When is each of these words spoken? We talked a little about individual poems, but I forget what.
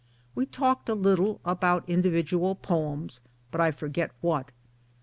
We 0.33 0.47
talked 0.47 0.89
a 0.89 0.95
little 0.95 1.39
about 1.45 1.87
individual 1.87 2.55
poems, 2.55 3.21
but 3.51 3.61
I 3.61 3.69
forget 3.69 4.09
what. 4.19 4.51